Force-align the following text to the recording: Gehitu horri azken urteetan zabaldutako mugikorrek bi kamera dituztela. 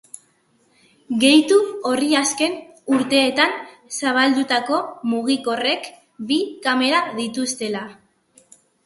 Gehitu 1.23 1.57
horri 1.89 2.07
azken 2.21 2.55
urteetan 2.99 3.53
zabaldutako 3.97 4.79
mugikorrek 5.13 5.91
bi 6.33 6.39
kamera 6.65 7.03
dituztela. 7.21 7.85